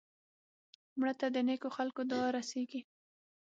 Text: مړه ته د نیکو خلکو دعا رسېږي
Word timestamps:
مړه 0.99 1.13
ته 1.19 1.27
د 1.35 1.37
نیکو 1.47 1.69
خلکو 1.77 2.01
دعا 2.09 2.27
رسېږي 2.37 2.81